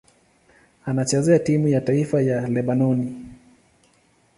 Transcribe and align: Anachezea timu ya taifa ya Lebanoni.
Anachezea 0.85 1.39
timu 1.39 1.67
ya 1.67 1.81
taifa 1.81 2.21
ya 2.21 2.47
Lebanoni. 2.47 3.25